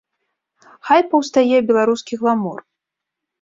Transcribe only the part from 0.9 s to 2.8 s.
паўстае беларускі гламур.